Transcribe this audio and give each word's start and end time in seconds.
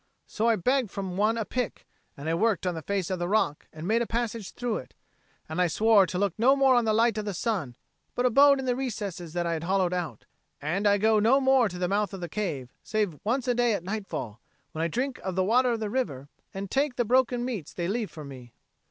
So 0.25 0.49
I 0.49 0.55
begged 0.55 0.89
from 0.89 1.15
one 1.15 1.37
a 1.37 1.45
pick, 1.45 1.85
and 2.17 2.27
I 2.27 2.33
worked 2.33 2.65
on 2.65 2.73
the 2.73 2.81
face 2.81 3.11
of 3.11 3.19
the 3.19 3.29
rock, 3.29 3.67
and 3.71 3.87
made 3.87 4.01
a 4.01 4.07
passage 4.07 4.49
through 4.51 4.77
it. 4.77 4.95
And 5.47 5.61
I 5.61 5.67
swore 5.67 6.07
to 6.07 6.17
look 6.17 6.33
no 6.39 6.55
more 6.55 6.73
on 6.73 6.85
the 6.85 6.91
light 6.93 7.19
of 7.19 7.25
the 7.25 7.35
sun, 7.35 7.75
but 8.15 8.25
abode 8.25 8.57
in 8.57 8.65
the 8.65 8.75
recesses 8.75 9.33
that 9.33 9.45
I 9.45 9.53
had 9.53 9.65
hollowed 9.65 9.93
out. 9.93 10.25
And 10.59 10.87
I 10.87 10.97
go 10.97 11.19
no 11.19 11.39
more 11.39 11.69
to 11.69 11.77
the 11.77 11.87
mouth 11.87 12.15
of 12.15 12.19
the 12.19 12.27
cave, 12.27 12.73
save 12.81 13.19
once 13.23 13.47
a 13.47 13.53
day 13.53 13.75
at 13.75 13.83
nightfall, 13.83 14.41
when 14.71 14.81
I 14.81 14.87
drink 14.87 15.19
of 15.19 15.35
the 15.35 15.43
water 15.43 15.69
of 15.73 15.79
the 15.79 15.89
river 15.91 16.29
and 16.51 16.71
take 16.71 16.95
the 16.95 17.05
broken 17.05 17.45
meats 17.45 17.71
they 17.71 17.87
leave 17.87 18.09
for 18.09 18.23
me." 18.23 18.53